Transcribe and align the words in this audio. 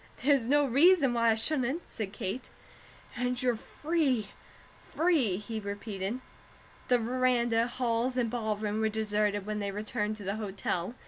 "There's 0.23 0.47
no 0.47 0.65
reason 0.65 1.13
why 1.13 1.29
I 1.29 1.35
shouldn't," 1.35 1.87
said 1.87 2.11
Kate. 2.11 2.49
"And 3.15 3.39
you're 3.39 3.55
free, 3.55 4.29
free!" 4.79 5.37
he 5.37 5.59
repeated. 5.59 6.21
The 6.87 6.97
veranda, 6.97 7.67
halls, 7.67 8.17
and 8.17 8.27
ballroom 8.27 8.79
were 8.79 8.89
deserted 8.89 9.45
when 9.45 9.59
they 9.59 9.69
returned 9.69 10.17
to 10.17 10.23
the 10.23 10.37
hotel. 10.37 10.95